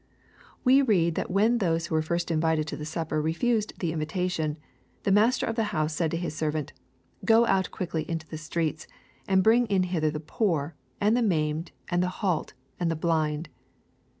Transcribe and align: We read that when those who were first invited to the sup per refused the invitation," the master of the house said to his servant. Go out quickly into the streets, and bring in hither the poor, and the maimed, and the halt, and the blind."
We 0.63 0.81
read 0.81 1.13
that 1.13 1.29
when 1.29 1.59
those 1.59 1.85
who 1.85 1.93
were 1.93 2.01
first 2.01 2.31
invited 2.31 2.65
to 2.69 2.75
the 2.75 2.87
sup 2.87 3.09
per 3.09 3.21
refused 3.21 3.77
the 3.77 3.91
invitation," 3.93 4.57
the 5.03 5.11
master 5.11 5.45
of 5.45 5.55
the 5.55 5.65
house 5.77 5.93
said 5.93 6.09
to 6.09 6.17
his 6.17 6.35
servant. 6.35 6.73
Go 7.23 7.45
out 7.45 7.69
quickly 7.69 8.09
into 8.09 8.27
the 8.27 8.39
streets, 8.39 8.87
and 9.27 9.43
bring 9.43 9.67
in 9.67 9.83
hither 9.83 10.09
the 10.09 10.19
poor, 10.19 10.73
and 10.99 11.15
the 11.15 11.21
maimed, 11.21 11.71
and 11.87 12.01
the 12.01 12.09
halt, 12.25 12.53
and 12.79 12.89
the 12.89 12.95
blind." 12.95 13.49